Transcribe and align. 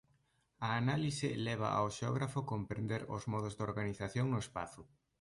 A 0.67 0.69
análise 0.81 1.29
leva 1.47 1.69
ao 1.71 1.87
xeógrafo 1.97 2.39
comprender 2.51 3.01
os 3.15 3.23
modos 3.33 3.53
de 3.55 3.65
organización 3.69 4.25
no 4.29 4.39
espazo. 4.45 4.81